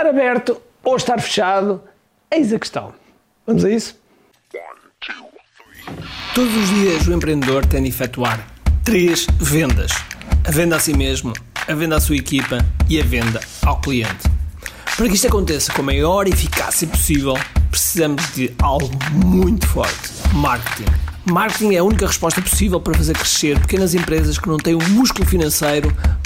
Estar 0.00 0.08
aberto 0.08 0.62
ou 0.82 0.96
estar 0.96 1.20
fechado? 1.20 1.82
Eis 2.30 2.54
a 2.54 2.58
questão. 2.58 2.94
Vamos 3.46 3.66
a 3.66 3.70
isso? 3.70 3.94
Todos 6.34 6.56
os 6.56 6.68
dias 6.70 7.06
o 7.06 7.12
empreendedor 7.12 7.66
tem 7.66 7.82
de 7.82 7.90
efetuar 7.90 8.46
três 8.82 9.26
vendas: 9.38 9.92
a 10.48 10.50
venda 10.50 10.76
a 10.76 10.80
si 10.80 10.96
mesmo, 10.96 11.34
a 11.68 11.74
venda 11.74 11.96
à 11.96 12.00
sua 12.00 12.16
equipa 12.16 12.64
e 12.88 12.98
a 12.98 13.04
venda 13.04 13.42
ao 13.66 13.78
cliente. 13.78 14.26
Para 14.96 15.06
que 15.06 15.16
isto 15.16 15.26
aconteça 15.26 15.70
com 15.70 15.82
a 15.82 15.84
maior 15.84 16.26
eficácia 16.26 16.88
possível, 16.88 17.34
precisamos 17.70 18.26
de 18.32 18.54
algo 18.62 18.88
muito 19.12 19.66
forte: 19.66 20.12
marketing. 20.32 20.90
Marketing 21.30 21.74
é 21.74 21.78
a 21.78 21.84
única 21.84 22.06
resposta 22.06 22.40
possível 22.40 22.80
para 22.80 22.94
fazer 22.94 23.12
crescer 23.12 23.60
pequenas 23.60 23.94
empresas 23.94 24.38
que 24.38 24.48
não 24.48 24.56
têm 24.56 24.74
o 24.74 24.88
músculo 24.88 25.28
financeiro 25.28 25.94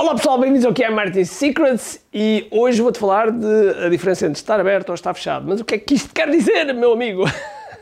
Olá 0.00 0.14
pessoal, 0.14 0.38
bem-vindos 0.38 0.64
ao 0.64 0.72
que 0.72 0.84
é 0.84 0.88
Marketing 0.88 1.24
Secrets 1.24 2.06
e 2.14 2.46
hoje 2.52 2.80
vou-te 2.80 3.00
falar 3.00 3.32
de 3.32 3.84
a 3.84 3.88
diferença 3.88 4.26
entre 4.26 4.38
estar 4.38 4.60
aberto 4.60 4.90
ou 4.90 4.94
estar 4.94 5.12
fechado. 5.12 5.44
Mas 5.48 5.60
o 5.60 5.64
que 5.64 5.74
é 5.74 5.78
que 5.78 5.94
isto 5.94 6.14
quer 6.14 6.30
dizer, 6.30 6.72
meu 6.72 6.92
amigo? 6.92 7.24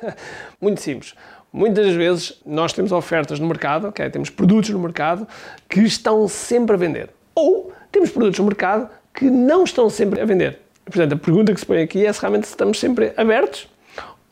Muito 0.59 0.81
simples. 0.81 1.15
Muitas 1.53 1.93
vezes 1.93 2.41
nós 2.47 2.73
temos 2.73 2.91
ofertas 2.91 3.39
no 3.39 3.47
mercado, 3.47 3.89
okay? 3.89 4.09
temos 4.09 4.31
produtos 4.31 4.71
no 4.71 4.79
mercado 4.79 5.29
que 5.69 5.81
estão 5.81 6.27
sempre 6.27 6.75
a 6.75 6.79
vender. 6.79 7.11
Ou 7.35 7.71
temos 7.93 8.09
produtos 8.09 8.39
no 8.39 8.47
mercado 8.47 8.89
que 9.13 9.27
não 9.27 9.65
estão 9.65 9.91
sempre 9.91 10.19
a 10.19 10.25
vender. 10.25 10.61
Portanto, 10.87 11.13
a 11.13 11.19
pergunta 11.19 11.53
que 11.53 11.61
se 11.61 11.67
põe 11.67 11.83
aqui 11.83 12.07
é 12.07 12.11
se 12.11 12.21
realmente 12.23 12.45
estamos 12.45 12.81
sempre 12.81 13.13
abertos 13.19 13.69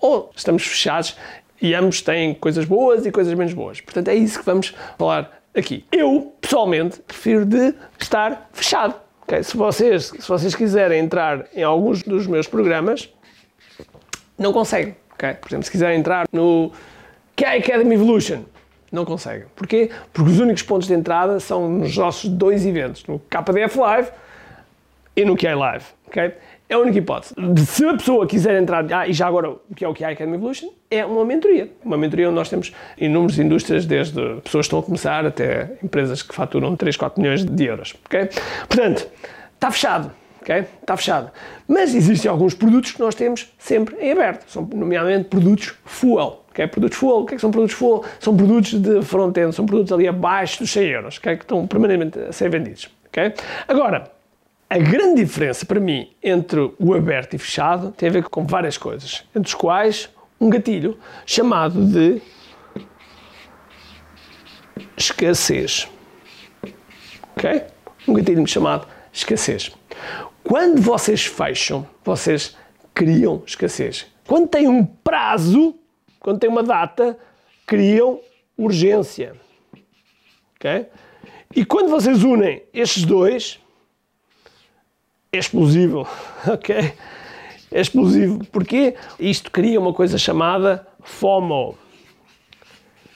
ou 0.00 0.32
estamos 0.34 0.66
fechados 0.66 1.18
e 1.60 1.74
ambos 1.74 2.00
têm 2.00 2.32
coisas 2.32 2.64
boas 2.64 3.04
e 3.04 3.12
coisas 3.12 3.34
menos 3.34 3.52
boas. 3.52 3.82
Portanto, 3.82 4.08
é 4.08 4.14
isso 4.14 4.38
que 4.38 4.46
vamos 4.46 4.74
falar 4.96 5.43
aqui. 5.54 5.84
Eu, 5.90 6.34
pessoalmente, 6.40 7.00
prefiro 7.00 7.44
de 7.44 7.74
estar 7.98 8.48
fechado. 8.52 8.94
Okay? 9.22 9.42
Se, 9.42 9.56
vocês, 9.56 10.04
se 10.06 10.28
vocês 10.28 10.54
quiserem 10.54 11.00
entrar 11.00 11.46
em 11.54 11.62
alguns 11.62 12.02
dos 12.02 12.26
meus 12.26 12.46
programas, 12.46 13.08
não 14.38 14.52
conseguem. 14.52 14.96
Okay? 15.14 15.34
Por 15.34 15.48
exemplo, 15.48 15.64
se 15.64 15.70
quiserem 15.70 15.98
entrar 15.98 16.26
no 16.32 16.72
KI 17.36 17.44
Academy 17.44 17.94
Evolution, 17.94 18.42
não 18.92 19.04
conseguem. 19.04 19.46
Porquê? 19.56 19.90
Porque 20.12 20.30
os 20.30 20.38
únicos 20.38 20.62
pontos 20.62 20.86
de 20.86 20.94
entrada 20.94 21.40
são 21.40 21.68
nos 21.68 21.96
nossos 21.96 22.30
dois 22.30 22.64
eventos, 22.66 23.04
no 23.06 23.18
KDF 23.18 23.78
Live 23.78 24.08
e 25.16 25.24
no 25.24 25.36
QI 25.36 25.54
Live. 25.54 25.84
Okay? 26.06 26.34
É 26.68 26.74
a 26.74 26.78
única 26.78 26.98
hipótese. 26.98 27.34
Se 27.66 27.84
a 27.84 27.92
pessoa 27.92 28.26
quiser 28.26 28.60
entrar, 28.60 28.86
ah, 28.92 29.06
e 29.06 29.12
já 29.12 29.26
agora, 29.26 29.50
o 29.50 29.74
que 29.76 29.84
é 29.84 29.88
o 29.88 29.94
QI 29.94 30.04
Academy 30.04 30.36
Evolution? 30.36 30.70
É 30.90 31.04
uma 31.04 31.24
mentoria. 31.24 31.70
Uma 31.84 31.98
mentoria 31.98 32.28
onde 32.28 32.36
nós 32.36 32.48
temos 32.48 32.72
inúmeras 32.96 33.38
indústrias, 33.38 33.84
desde 33.84 34.20
pessoas 34.42 34.66
que 34.66 34.68
estão 34.68 34.78
a 34.78 34.82
começar 34.82 35.26
até 35.26 35.72
empresas 35.82 36.22
que 36.22 36.34
faturam 36.34 36.74
3, 36.74 36.96
4 36.96 37.20
milhões 37.20 37.44
de 37.44 37.64
euros. 37.64 37.94
Okay? 38.06 38.28
Portanto, 38.66 39.06
está 39.54 39.70
fechado. 39.70 40.10
Okay? 40.40 40.64
Está 40.80 40.96
fechado. 40.96 41.30
Mas 41.68 41.94
existem 41.94 42.30
alguns 42.30 42.54
produtos 42.54 42.92
que 42.92 43.00
nós 43.00 43.14
temos 43.14 43.52
sempre 43.58 43.96
em 43.96 44.12
aberto. 44.12 44.50
São, 44.50 44.62
nomeadamente, 44.62 45.28
produtos 45.28 45.74
fuel. 45.84 46.44
Okay? 46.50 46.66
Produtos 46.66 46.96
full, 46.96 47.22
o 47.22 47.26
que, 47.26 47.34
é 47.34 47.36
que 47.36 47.40
são 47.40 47.50
produtos 47.50 47.74
full? 47.74 48.04
São 48.20 48.34
produtos 48.34 48.74
de 48.74 49.02
front-end, 49.02 49.54
são 49.54 49.66
produtos 49.66 49.92
ali 49.92 50.06
abaixo 50.06 50.60
dos 50.60 50.70
100 50.70 50.88
euros, 50.88 51.18
okay? 51.18 51.36
que 51.36 51.44
estão 51.44 51.66
permanentemente 51.66 52.18
a 52.18 52.32
ser 52.32 52.48
vendidos. 52.48 52.88
Okay? 53.08 53.34
Agora, 53.66 54.13
a 54.68 54.78
grande 54.78 55.22
diferença 55.22 55.64
para 55.66 55.78
mim 55.78 56.10
entre 56.22 56.72
o 56.78 56.94
aberto 56.94 57.34
e 57.34 57.38
fechado 57.38 57.92
tem 57.92 58.08
a 58.08 58.12
ver 58.12 58.24
com 58.24 58.46
várias 58.46 58.76
coisas, 58.78 59.24
entre 59.34 59.48
os 59.48 59.54
quais 59.54 60.08
um 60.40 60.48
gatilho 60.48 60.98
chamado 61.26 61.84
de 61.84 62.20
escassez. 64.96 65.88
Ok? 67.36 67.62
Um 68.08 68.14
gatilho 68.14 68.46
chamado 68.46 68.86
escassez. 69.12 69.70
Quando 70.42 70.80
vocês 70.80 71.24
fecham, 71.24 71.86
vocês 72.04 72.56
criam 72.92 73.42
escassez. 73.46 74.06
Quando 74.26 74.48
tem 74.48 74.68
um 74.68 74.84
prazo, 74.84 75.74
quando 76.20 76.38
tem 76.38 76.50
uma 76.50 76.62
data, 76.62 77.18
criam 77.66 78.20
urgência. 78.56 79.34
Ok? 80.56 80.86
E 81.54 81.64
quando 81.64 81.88
vocês 81.88 82.24
unem 82.24 82.62
estes 82.72 83.04
dois, 83.04 83.60
é 85.36 85.40
explosivo. 85.40 86.06
Ok? 86.46 86.92
É 87.72 87.80
explosivo. 87.80 88.44
Porque 88.52 88.94
isto 89.18 89.50
cria 89.50 89.80
uma 89.80 89.92
coisa 89.92 90.16
chamada 90.16 90.86
FOMO 91.02 91.76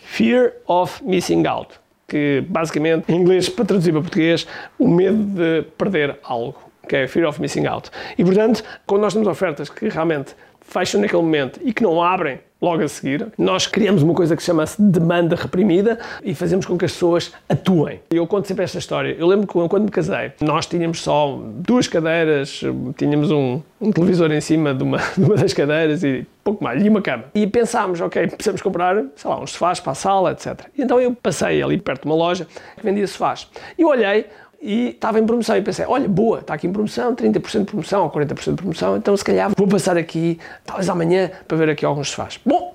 Fear 0.03 0.55
of 0.67 1.05
Missing 1.05 1.47
Out. 1.47 1.79
Que 2.09 2.43
basicamente, 2.49 3.13
em 3.13 3.17
inglês, 3.17 3.49
para 3.49 3.67
traduzir 3.67 3.93
para 3.93 4.01
português, 4.01 4.47
o 4.79 4.89
medo 4.89 5.23
de 5.23 5.63
perder 5.77 6.19
algo 6.25 6.69
é 6.97 7.07
Fear 7.07 7.29
of 7.29 7.41
Missing 7.41 7.67
Out. 7.67 7.91
E 8.17 8.25
portanto, 8.25 8.65
quando 8.87 9.03
nós 9.03 9.13
temos 9.13 9.29
ofertas 9.29 9.69
que 9.69 9.89
realmente 9.89 10.35
fecham 10.61 11.01
naquele 11.01 11.23
momento 11.23 11.61
e 11.63 11.73
que 11.73 11.83
não 11.83 12.03
abrem 12.03 12.41
logo 12.61 12.83
a 12.83 12.89
seguir, 12.89 13.27
nós 13.39 13.67
criamos 13.67 14.03
uma 14.03 14.15
coisa 14.15 14.37
que 14.37 14.43
chama-se 14.43 14.81
demanda 14.81 15.37
reprimida 15.37 15.99
e 16.23 16.35
fazemos 16.35 16.67
com 16.67 16.77
que 16.77 16.85
as 16.85 16.93
pessoas 16.93 17.33
atuem. 17.49 18.01
Eu 18.11 18.27
conto 18.27 18.49
sempre 18.49 18.65
esta 18.65 18.79
história. 18.79 19.15
Eu 19.19 19.27
lembro 19.27 19.47
que 19.47 19.53
quando 19.69 19.85
me 19.85 19.91
casei, 19.91 20.33
nós 20.41 20.67
tínhamos 20.67 21.01
só 21.03 21.41
duas 21.55 21.87
cadeiras, 21.87 22.61
tínhamos 22.97 23.31
um, 23.31 23.61
um 23.81 23.93
televisor 23.93 24.33
em 24.33 24.41
cima 24.41 24.75
de 24.75 24.83
uma, 24.83 24.99
de 25.17 25.25
uma, 25.25 25.37
das 25.37 25.53
cadeiras 25.53 26.03
e 26.03 26.27
pouco 26.43 26.63
mais, 26.65 26.85
e 26.85 26.89
uma 26.89 27.01
cama. 27.01 27.25
E 27.35 27.47
pensámos, 27.47 28.01
ok, 28.01 28.27
precisamos 28.27 28.61
comprar, 28.61 29.05
sei 29.15 29.31
lá, 29.31 29.41
uns 29.41 29.53
sofás 29.53 29.79
para 29.79 29.93
a 29.93 29.95
sala, 29.95 30.33
etc. 30.33 30.67
E 30.77 30.83
então 30.83 31.01
eu 31.01 31.15
passei 31.15 31.63
ali 31.63 31.79
perto 31.79 32.03
de 32.03 32.09
uma 32.09 32.17
loja 32.17 32.47
que 32.77 32.85
vendia 32.85 33.07
sofás. 33.07 33.49
E 33.79 33.85
olhei, 33.85 34.27
e 34.61 34.89
estava 34.91 35.19
em 35.19 35.27
promoção. 35.27 35.57
E 35.57 35.63
pensei, 35.63 35.85
olha, 35.87 36.09
boa, 36.09 36.41
está 36.41 36.55
aqui 36.55 36.67
em 36.67 36.73
promoção, 36.73 37.15
30% 37.15 37.59
de 37.61 37.65
promoção 37.65 38.03
ou 38.05 38.11
40% 38.11 38.51
de 38.51 38.57
promoção, 38.57 38.97
então 38.97 39.17
se 39.17 39.25
calhar 39.25 39.51
vou 39.57 39.67
passar 39.67 39.97
aqui, 39.97 40.39
talvez 40.65 40.89
amanhã, 40.89 41.31
para 41.47 41.57
ver 41.57 41.71
aqui 41.71 41.85
alguns 41.85 42.11
sofás. 42.11 42.39
Bom, 42.45 42.75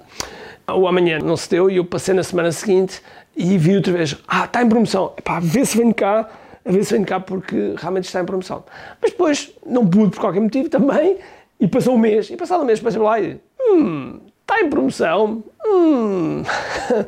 o 0.71 0.87
amanhã 0.87 1.19
não 1.19 1.35
se 1.35 1.49
deu 1.49 1.69
e 1.69 1.77
eu 1.77 1.85
passei 1.85 2.13
na 2.13 2.23
semana 2.23 2.51
seguinte 2.51 3.01
e 3.35 3.57
vi 3.57 3.75
outra 3.75 3.91
vez, 3.91 4.15
ah, 4.27 4.45
está 4.45 4.61
em 4.61 4.69
promoção, 4.69 5.13
Epá, 5.17 5.39
vê 5.39 5.65
se 5.65 5.77
vem 5.77 5.91
cá, 5.91 6.29
a 6.65 6.71
ver 6.71 6.83
se 6.83 6.93
vem 6.93 7.03
cá 7.03 7.19
porque 7.19 7.75
realmente 7.77 8.05
está 8.05 8.21
em 8.21 8.25
promoção. 8.25 8.63
Mas 9.01 9.11
depois 9.11 9.51
não 9.65 9.85
pude 9.85 10.11
por 10.11 10.21
qualquer 10.21 10.39
motivo 10.39 10.69
também 10.69 11.17
e 11.59 11.67
passou 11.67 11.95
um 11.95 11.97
mês, 11.97 12.29
e 12.29 12.37
passado 12.37 12.63
um 12.63 12.65
mês 12.65 12.79
passei 12.79 13.01
lá 13.01 13.19
e, 13.19 13.39
hum, 13.59 14.19
está 14.41 14.61
em 14.61 14.69
promoção, 14.69 15.43
hum, 15.65 16.43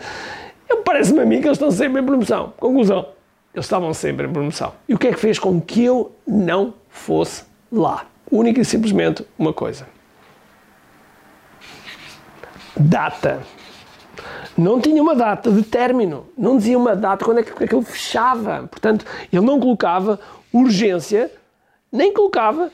parece-me 0.84 1.22
a 1.22 1.26
mim 1.26 1.42
que 1.42 1.48
eles 1.48 1.58
estão 1.58 1.72
sempre 1.72 2.02
em 2.02 2.06
promoção. 2.06 2.54
Conclusão, 2.58 3.08
eles 3.56 3.66
estavam 3.66 3.94
sempre 3.94 4.28
em 4.28 4.32
promoção. 4.32 4.74
E 4.88 4.94
o 4.94 5.00
que 5.00 5.08
é 5.08 5.14
que 5.14 5.20
fez 5.20 5.40
com 5.40 5.62
que 5.62 5.86
eu 5.86 6.14
não 6.28 6.74
fosse 6.90 7.46
lá? 7.72 8.06
Única 8.30 8.60
e 8.60 8.66
simplesmente 8.66 9.26
uma 9.40 9.54
coisa. 9.54 9.88
Data. 12.76 13.42
Não 14.58 14.82
tinha 14.82 15.02
uma 15.02 15.16
data 15.16 15.50
de 15.50 15.64
término. 15.64 16.28
Não 16.38 16.58
dizia 16.58 16.78
uma 16.78 16.98
data 16.98 17.24
quando 17.24 17.40
é 17.40 17.44
que 17.44 17.64
aquilo 17.64 17.82
fechava. 17.82 18.68
Portanto, 18.68 19.06
ele 19.32 19.46
não 19.46 19.58
colocava 19.58 20.20
urgência, 20.52 21.32
nem 21.90 22.14
colocava 22.14 22.70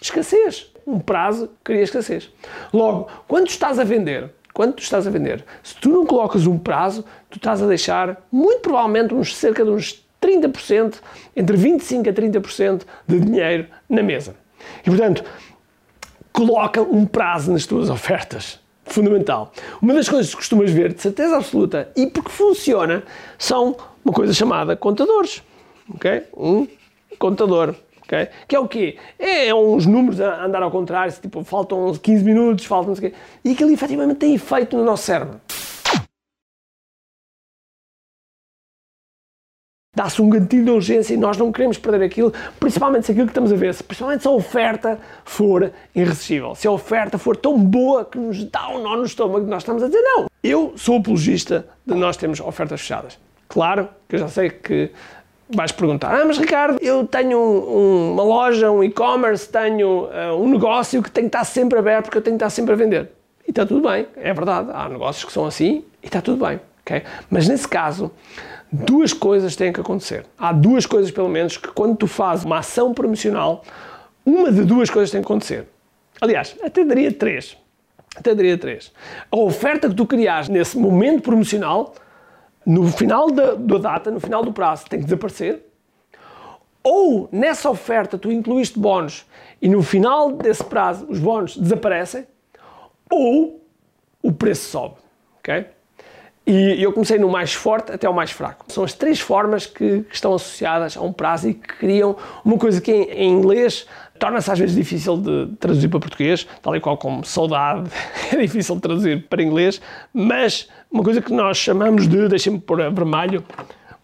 escassez. 0.00 0.72
Um 0.86 0.98
prazo 0.98 1.50
cria 1.62 1.82
escassez. 1.82 2.32
Logo, 2.72 3.08
quando 3.28 3.48
estás 3.48 3.78
a 3.78 3.84
vender, 3.84 4.30
quando 4.54 4.72
tu 4.72 4.82
estás 4.82 5.06
a 5.06 5.10
vender, 5.10 5.44
se 5.62 5.74
tu 5.76 5.90
não 5.90 6.06
colocas 6.06 6.46
um 6.46 6.56
prazo, 6.56 7.04
tu 7.28 7.36
estás 7.36 7.62
a 7.62 7.66
deixar, 7.66 8.26
muito 8.32 8.60
provavelmente, 8.60 9.12
uns, 9.12 9.36
cerca 9.36 9.62
de 9.62 9.70
uns 9.70 10.05
30%, 10.26 10.96
entre 11.34 11.56
25% 11.56 12.08
a 12.08 12.12
30% 12.12 12.82
de 13.06 13.20
dinheiro 13.20 13.66
na 13.88 14.02
mesa. 14.02 14.34
E, 14.84 14.90
portanto, 14.90 15.24
coloca 16.32 16.82
um 16.82 17.06
prazo 17.06 17.52
nas 17.52 17.66
tuas 17.66 17.88
ofertas. 17.88 18.60
Fundamental. 18.84 19.52
Uma 19.82 19.94
das 19.94 20.08
coisas 20.08 20.30
que 20.30 20.36
costumas 20.36 20.70
ver, 20.70 20.92
de 20.92 21.02
certeza 21.02 21.36
absoluta, 21.36 21.90
e 21.96 22.06
porque 22.06 22.30
funciona, 22.30 23.02
são 23.36 23.76
uma 24.04 24.14
coisa 24.14 24.32
chamada 24.32 24.76
contadores. 24.76 25.42
Ok? 25.92 26.22
Um 26.36 26.68
contador. 27.18 27.74
Okay? 28.02 28.28
Que 28.46 28.54
é 28.54 28.60
o 28.60 28.68
quê? 28.68 28.96
É, 29.18 29.48
é 29.48 29.54
uns 29.54 29.84
números 29.86 30.20
a 30.20 30.44
andar 30.44 30.62
ao 30.62 30.70
contrário, 30.70 31.12
tipo, 31.20 31.42
faltam 31.42 31.92
15 31.94 32.24
minutos, 32.24 32.64
faltam 32.64 32.90
não 32.90 32.94
sei 32.94 33.08
o 33.08 33.10
quê. 33.10 33.16
E 33.44 33.52
aquilo 33.52 33.72
efetivamente 33.72 34.18
tem 34.18 34.34
efeito 34.34 34.76
no 34.76 34.84
nosso 34.84 35.02
cérebro. 35.02 35.40
Dá-se 39.96 40.20
um 40.20 40.28
gatilho 40.28 40.64
de 40.66 40.70
urgência 40.70 41.14
e 41.14 41.16
nós 41.16 41.38
não 41.38 41.50
queremos 41.50 41.78
perder 41.78 42.04
aquilo, 42.04 42.30
principalmente 42.60 43.06
se 43.06 43.12
aquilo 43.12 43.26
que 43.26 43.30
estamos 43.30 43.50
a 43.50 43.56
ver, 43.56 43.74
principalmente 43.82 44.20
se 44.20 44.28
a 44.28 44.30
oferta 44.30 45.00
for 45.24 45.72
irresistível, 45.94 46.54
se 46.54 46.68
a 46.68 46.70
oferta 46.70 47.16
for 47.16 47.34
tão 47.34 47.58
boa 47.58 48.04
que 48.04 48.18
nos 48.18 48.44
dá 48.44 48.68
um 48.68 48.82
nó 48.82 48.94
no 48.94 49.06
estômago, 49.06 49.46
nós 49.46 49.62
estamos 49.62 49.82
a 49.82 49.86
dizer 49.86 50.02
não. 50.02 50.26
Eu 50.44 50.74
sou 50.76 50.98
apologista 50.98 51.66
de 51.86 51.94
nós 51.94 52.18
termos 52.18 52.40
ofertas 52.40 52.82
fechadas. 52.82 53.18
Claro 53.48 53.88
que 54.06 54.16
eu 54.16 54.20
já 54.20 54.28
sei 54.28 54.50
que 54.50 54.90
vais 55.48 55.72
perguntar, 55.72 56.14
ah, 56.14 56.24
mas 56.26 56.36
Ricardo, 56.36 56.76
eu 56.82 57.06
tenho 57.06 57.38
um, 57.38 58.12
uma 58.12 58.22
loja, 58.22 58.70
um 58.70 58.84
e-commerce, 58.84 59.48
tenho 59.48 60.08
uh, 60.08 60.34
um 60.38 60.50
negócio 60.50 61.02
que 61.02 61.10
tem 61.10 61.24
que 61.24 61.28
estar 61.28 61.44
sempre 61.44 61.78
aberto 61.78 62.06
porque 62.06 62.18
eu 62.18 62.22
tenho 62.22 62.36
que 62.36 62.44
estar 62.44 62.50
sempre 62.50 62.74
a 62.74 62.76
vender. 62.76 63.10
E 63.46 63.50
está 63.50 63.64
tudo 63.64 63.88
bem, 63.88 64.06
é 64.16 64.34
verdade, 64.34 64.68
há 64.74 64.88
negócios 64.90 65.24
que 65.24 65.32
são 65.32 65.46
assim 65.46 65.84
e 66.02 66.06
está 66.06 66.20
tudo 66.20 66.44
bem, 66.44 66.60
ok? 66.82 67.02
Mas 67.30 67.48
nesse 67.48 67.66
caso, 67.66 68.10
duas 68.70 69.12
coisas 69.12 69.56
têm 69.56 69.72
que 69.72 69.80
acontecer. 69.80 70.26
Há 70.38 70.52
duas 70.52 70.86
coisas, 70.86 71.10
pelo 71.10 71.28
menos, 71.28 71.56
que 71.56 71.68
quando 71.68 71.96
tu 71.96 72.06
fazes 72.06 72.44
uma 72.44 72.58
ação 72.58 72.92
promocional, 72.92 73.62
uma 74.24 74.50
de 74.50 74.64
duas 74.64 74.90
coisas 74.90 75.10
tem 75.10 75.20
que 75.20 75.26
acontecer. 75.26 75.66
Aliás, 76.20 76.56
até 76.62 76.84
daria 76.84 77.12
três. 77.12 77.56
Até 78.16 78.34
daria 78.34 78.56
três. 78.56 78.92
A 79.30 79.36
oferta 79.36 79.88
que 79.88 79.94
tu 79.94 80.06
criares 80.06 80.48
nesse 80.48 80.78
momento 80.78 81.22
promocional 81.22 81.94
no 82.64 82.88
final 82.88 83.30
da, 83.30 83.54
da 83.54 83.78
data, 83.78 84.10
no 84.10 84.18
final 84.18 84.42
do 84.42 84.52
prazo, 84.52 84.86
tem 84.88 84.98
que 84.98 85.04
desaparecer. 85.04 85.64
Ou 86.82 87.28
nessa 87.30 87.70
oferta 87.70 88.18
tu 88.18 88.30
incluíste 88.30 88.78
bónus 88.78 89.26
e 89.60 89.68
no 89.68 89.82
final 89.82 90.32
desse 90.32 90.64
prazo 90.64 91.06
os 91.08 91.18
bónus 91.18 91.56
desaparecem, 91.56 92.26
ou 93.10 93.64
o 94.22 94.32
preço 94.32 94.70
sobe. 94.70 94.96
ok? 95.38 95.66
E 96.46 96.80
eu 96.80 96.92
comecei 96.92 97.18
no 97.18 97.28
mais 97.28 97.52
forte 97.52 97.90
até 97.90 98.08
o 98.08 98.14
mais 98.14 98.30
fraco. 98.30 98.64
São 98.68 98.84
as 98.84 98.92
três 98.92 99.18
formas 99.18 99.66
que, 99.66 100.04
estão 100.12 100.32
associadas 100.32 100.96
a 100.96 101.00
um 101.00 101.12
prazo 101.12 101.48
e 101.48 101.54
que 101.54 101.66
criam 101.66 102.16
uma 102.44 102.56
coisa 102.56 102.80
que 102.80 102.92
em, 102.92 103.02
em 103.10 103.32
inglês 103.32 103.84
torna-se 104.16 104.50
às 104.50 104.58
vezes 104.58 104.76
difícil 104.76 105.16
de 105.16 105.48
traduzir 105.58 105.88
para 105.88 105.98
português, 105.98 106.46
tal 106.62 106.76
e 106.76 106.80
qual 106.80 106.96
como 106.96 107.24
saudade 107.24 107.90
é 108.32 108.36
difícil 108.36 108.76
de 108.76 108.80
traduzir 108.80 109.26
para 109.28 109.42
inglês, 109.42 109.80
mas 110.14 110.68
uma 110.90 111.02
coisa 111.02 111.20
que 111.20 111.32
nós 111.32 111.56
chamamos 111.56 112.06
de, 112.06 112.28
deixem-me 112.28 112.60
pôr 112.60 112.80
a 112.80 112.90
vermelho, 112.90 113.44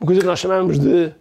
uma 0.00 0.06
coisa 0.06 0.20
que 0.20 0.26
nós 0.26 0.40
chamamos 0.40 0.80
de 0.80 1.12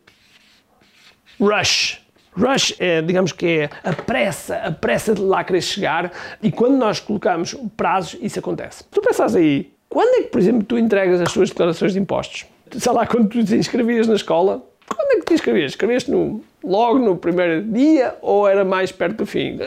rush. 1.39 2.01
Rush 2.35 2.75
é, 2.79 3.01
digamos 3.01 3.31
que 3.31 3.45
é 3.45 3.69
a 3.83 3.93
pressa, 3.93 4.55
a 4.55 4.71
pressa 4.71 5.13
de 5.13 5.21
lá 5.21 5.43
querer 5.43 5.61
chegar 5.61 6.11
e 6.41 6.51
quando 6.51 6.77
nós 6.77 6.99
colocamos 6.99 7.55
prazos, 7.77 8.17
isso 8.21 8.39
acontece. 8.39 8.83
Tu 8.89 9.01
pensas 9.01 9.35
aí, 9.35 9.71
quando 9.91 10.21
é 10.21 10.23
que, 10.23 10.29
por 10.29 10.39
exemplo, 10.39 10.63
tu 10.63 10.77
entregas 10.77 11.19
as 11.19 11.33
tuas 11.33 11.49
declarações 11.49 11.91
de 11.91 11.99
impostos? 11.99 12.45
Sei 12.71 12.91
lá, 12.93 13.05
quando 13.05 13.27
tu 13.27 13.43
te 13.43 13.57
inscrevias 13.57 14.07
na 14.07 14.15
escola, 14.15 14.65
quando 14.87 15.11
é 15.11 15.15
que 15.19 15.25
te 15.25 15.33
inscrevias? 15.33 15.73
Escreveste 15.73 16.09
no, 16.09 16.41
logo 16.63 16.97
no 16.97 17.17
primeiro 17.17 17.61
dia 17.61 18.15
ou 18.21 18.47
era 18.47 18.63
mais 18.63 18.89
perto 18.89 19.17
do 19.17 19.25
fim? 19.25 19.59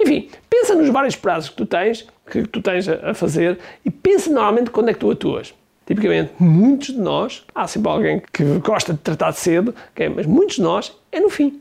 Enfim, 0.00 0.28
pensa 0.48 0.76
nos 0.76 0.88
vários 0.90 1.16
prazos 1.16 1.50
que 1.50 1.56
tu 1.56 1.66
tens, 1.66 2.06
que 2.30 2.46
tu 2.46 2.62
tens 2.62 2.88
a 2.88 3.14
fazer 3.14 3.58
e 3.84 3.90
pensa 3.90 4.30
normalmente 4.30 4.70
quando 4.70 4.90
é 4.90 4.92
que 4.92 5.00
tu 5.00 5.10
atuas. 5.10 5.52
Tipicamente, 5.84 6.30
muitos 6.38 6.94
de 6.94 7.00
nós, 7.00 7.44
há 7.52 7.66
sempre 7.66 7.90
alguém 7.90 8.22
que 8.32 8.44
gosta 8.60 8.92
de 8.92 9.00
tratar 9.00 9.32
de 9.32 9.40
cedo, 9.40 9.74
okay, 9.90 10.08
mas 10.08 10.24
muitos 10.24 10.54
de 10.54 10.62
nós 10.62 10.96
é 11.10 11.18
no 11.18 11.28
fim. 11.28 11.60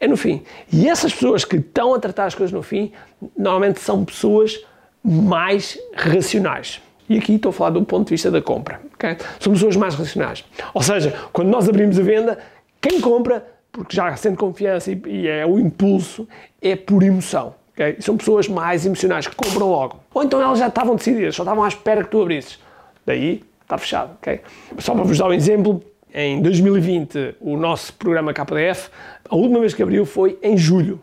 É 0.00 0.08
no 0.08 0.16
fim. 0.16 0.42
E 0.72 0.88
essas 0.88 1.14
pessoas 1.14 1.44
que 1.44 1.54
estão 1.54 1.94
a 1.94 2.00
tratar 2.00 2.24
as 2.24 2.34
coisas 2.34 2.52
no 2.52 2.60
fim, 2.60 2.90
normalmente 3.38 3.78
são 3.78 4.04
pessoas 4.04 4.60
mais 5.04 5.78
racionais. 5.94 6.82
E 7.08 7.18
aqui 7.18 7.34
estou 7.34 7.50
a 7.50 7.52
falar 7.52 7.70
do 7.70 7.82
ponto 7.84 8.06
de 8.06 8.10
vista 8.10 8.30
da 8.30 8.40
compra. 8.40 8.80
Okay? 8.94 9.16
São 9.40 9.52
pessoas 9.52 9.76
mais 9.76 9.94
racionais. 9.94 10.44
Ou 10.72 10.82
seja, 10.82 11.14
quando 11.32 11.48
nós 11.48 11.68
abrimos 11.68 11.98
a 11.98 12.02
venda, 12.02 12.38
quem 12.80 13.00
compra 13.00 13.46
porque 13.72 13.96
já 13.96 14.14
sente 14.16 14.36
confiança 14.36 14.92
e, 14.92 15.02
e 15.06 15.26
é 15.26 15.46
o 15.46 15.58
impulso, 15.58 16.28
é 16.60 16.76
por 16.76 17.02
emoção. 17.02 17.54
Okay? 17.72 17.96
são 18.00 18.18
pessoas 18.18 18.48
mais 18.48 18.84
emocionais 18.84 19.26
que 19.26 19.34
compram 19.34 19.68
logo. 19.68 20.00
Ou 20.12 20.22
então 20.22 20.40
elas 20.40 20.58
já 20.58 20.68
estavam 20.68 20.94
decididas, 20.94 21.34
só 21.34 21.42
estavam 21.42 21.64
à 21.64 21.68
espera 21.68 22.04
que 22.04 22.10
tu 22.10 22.20
abrisses. 22.20 22.58
Daí 23.04 23.42
está 23.62 23.78
fechado. 23.78 24.12
Okay? 24.20 24.40
Só 24.78 24.94
para 24.94 25.04
vos 25.04 25.18
dar 25.18 25.26
um 25.26 25.32
exemplo, 25.32 25.82
em 26.14 26.42
2020 26.42 27.36
o 27.40 27.56
nosso 27.56 27.94
programa 27.94 28.34
KDF, 28.34 28.90
a 29.28 29.34
última 29.34 29.60
vez 29.60 29.72
que 29.72 29.82
abriu 29.82 30.04
foi 30.04 30.38
em 30.42 30.56
julho. 30.56 31.00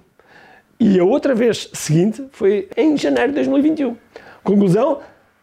E 0.80 1.00
a 1.00 1.04
outra 1.04 1.34
vez 1.34 1.70
seguinte 1.74 2.26
foi 2.32 2.70
em 2.78 2.96
janeiro 2.96 3.30
de 3.30 3.36
2021. 3.36 3.98
Conclusão, 4.44 5.00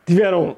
tiveram 0.06 0.56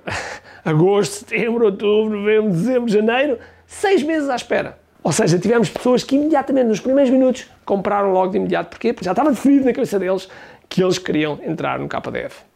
agosto, 0.64 1.20
setembro, 1.20 1.64
outubro, 1.64 2.18
novembro, 2.20 2.50
dezembro, 2.50 2.88
janeiro, 2.88 3.38
seis 3.66 4.02
meses 4.02 4.28
à 4.28 4.36
espera. 4.36 4.78
Ou 5.02 5.10
seja, 5.10 5.38
tivemos 5.38 5.70
pessoas 5.70 6.04
que 6.04 6.16
imediatamente, 6.16 6.66
nos 6.66 6.80
primeiros 6.80 7.10
minutos, 7.10 7.46
compraram 7.64 8.12
logo 8.12 8.30
de 8.30 8.36
imediato. 8.36 8.70
Porquê? 8.70 8.92
Porque 8.92 9.06
já 9.06 9.12
estava 9.12 9.30
definido 9.30 9.64
na 9.64 9.72
cabeça 9.72 9.98
deles 9.98 10.28
que 10.68 10.82
eles 10.82 10.98
queriam 10.98 11.40
entrar 11.42 11.78
no 11.78 11.88
KDF. 11.88 12.47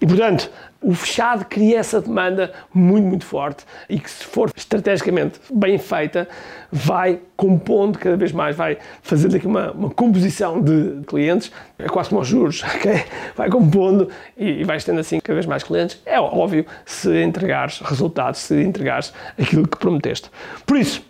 E, 0.00 0.06
portanto, 0.06 0.50
o 0.80 0.94
fechado 0.94 1.44
cria 1.44 1.78
essa 1.78 2.00
demanda 2.00 2.52
muito, 2.72 3.06
muito 3.06 3.24
forte 3.24 3.64
e 3.88 3.98
que, 3.98 4.08
se 4.08 4.24
for 4.24 4.50
estrategicamente 4.56 5.40
bem 5.52 5.76
feita, 5.76 6.28
vai 6.70 7.20
compondo 7.36 7.98
cada 7.98 8.16
vez 8.16 8.32
mais, 8.32 8.56
vai 8.56 8.78
fazendo 9.02 9.36
aqui 9.36 9.46
uma, 9.46 9.72
uma 9.72 9.90
composição 9.90 10.62
de 10.62 11.02
clientes, 11.06 11.50
é 11.78 11.88
quase 11.88 12.10
como 12.10 12.20
os 12.20 12.28
juros, 12.28 12.62
okay? 12.76 13.04
vai 13.36 13.50
compondo 13.50 14.08
e, 14.36 14.60
e 14.60 14.64
vais 14.64 14.84
tendo 14.84 15.00
assim 15.00 15.18
cada 15.20 15.34
vez 15.34 15.46
mais 15.46 15.62
clientes. 15.62 16.00
É 16.06 16.20
óbvio 16.20 16.64
se 16.86 17.22
entregares 17.22 17.80
resultados, 17.80 18.40
se 18.40 18.62
entregares 18.62 19.12
aquilo 19.36 19.66
que 19.66 19.76
prometeste. 19.76 20.30
Por 20.64 20.76
isso, 20.76 21.02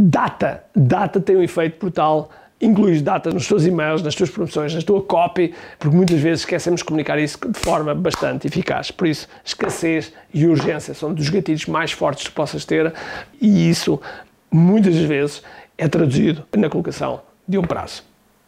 Data. 0.00 0.62
Data 0.76 1.20
tem 1.20 1.36
um 1.36 1.42
efeito 1.42 1.80
brutal. 1.80 2.30
Incluís 2.60 3.00
data 3.00 3.30
nos 3.30 3.46
teus 3.46 3.64
e-mails, 3.64 4.02
nas 4.02 4.14
tuas 4.14 4.30
promoções, 4.30 4.74
na 4.74 4.82
tua 4.82 5.00
copy, 5.00 5.54
porque 5.78 5.94
muitas 5.94 6.18
vezes 6.18 6.40
esquecemos 6.40 6.80
de 6.80 6.84
comunicar 6.84 7.18
isso 7.18 7.38
de 7.48 7.58
forma 7.58 7.94
bastante 7.94 8.48
eficaz. 8.48 8.90
Por 8.90 9.06
isso, 9.06 9.28
escassez 9.44 10.12
e 10.34 10.46
urgência 10.46 10.92
são 10.92 11.14
dos 11.14 11.28
gatilhos 11.28 11.66
mais 11.66 11.92
fortes 11.92 12.26
que 12.26 12.32
possas 12.32 12.64
ter 12.64 12.92
e 13.40 13.70
isso, 13.70 14.00
muitas 14.50 14.96
vezes, 14.96 15.42
é 15.76 15.86
traduzido 15.86 16.44
na 16.56 16.68
colocação 16.68 17.20
de 17.46 17.56
um 17.56 17.62
prazo. 17.62 18.02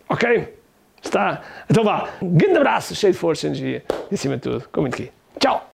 Ok? 0.09 0.57
Está? 1.01 1.43
Então 1.71 1.85
vá. 1.85 2.09
Um 2.21 2.37
grande 2.37 2.59
abraço, 2.59 2.95
cheio 2.95 3.13
de 3.13 3.19
força 3.19 3.47
e 3.47 3.51
energia. 3.51 3.85
E 4.11 4.15
acima 4.15 4.37
de 4.37 4.43
tudo, 4.43 4.69
com 4.73 4.81
muito 4.81 4.95
aqui. 4.95 5.11
Tchau! 5.39 5.67